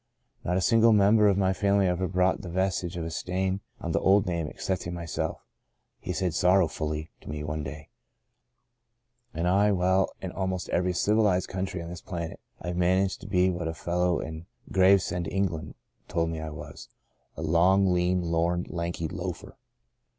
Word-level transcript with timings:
Not 0.43 0.57
a 0.57 0.61
single 0.61 0.93
member 0.93 1.27
of 1.27 1.37
my 1.37 1.53
family 1.53 1.85
ever 1.87 2.07
brought 2.07 2.41
the 2.41 2.49
vestige 2.49 2.97
of 2.97 3.05
a 3.05 3.11
stain 3.11 3.61
on 3.79 3.91
the 3.91 3.99
old 3.99 4.25
name 4.25 4.47
excepting 4.47 4.95
myself," 4.95 5.45
he 5.99 6.11
said 6.11 6.33
sorrowfully 6.33 7.11
to 7.21 7.29
me 7.29 7.43
one 7.43 7.61
day, 7.61 7.89
"and 9.31 9.47
I— 9.47 9.71
well, 9.73 10.11
in 10.19 10.31
almost 10.31 10.69
every 10.69 10.93
civilized 10.93 11.49
country 11.49 11.83
on 11.83 11.89
this 11.91 12.01
planet 12.01 12.39
I've 12.59 12.77
managed 12.77 13.21
to 13.21 13.27
be 13.27 13.51
what 13.51 13.67
a 13.67 13.75
fellow 13.75 14.19
in 14.19 14.47
Gravesend, 14.71 15.27
England, 15.27 15.75
told 16.07 16.31
me 16.31 16.39
I 16.41 16.49
was— 16.49 16.89
a 17.37 17.43
long, 17.43 17.93
lean, 17.93 18.23
lorn, 18.23 18.65
lanky 18.71 19.07
loafer. 19.07 19.55